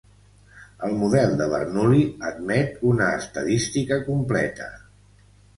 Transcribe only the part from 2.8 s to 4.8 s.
una estadística completa.